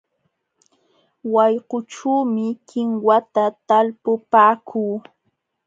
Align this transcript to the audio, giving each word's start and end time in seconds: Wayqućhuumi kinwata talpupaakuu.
Wayqućhuumi 1.33 2.45
kinwata 2.67 3.43
talpupaakuu. 3.67 4.91